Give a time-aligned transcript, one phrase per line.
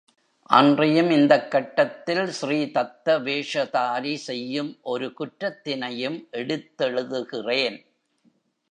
[0.49, 7.79] அன்றியும் இந்தக் கட்டத்தில், ஸ்ரீதத்த வேஷதாரி செய்யும் ஒரு குற்றத்தினையும் எடுத்தெழுதுகிறேன்.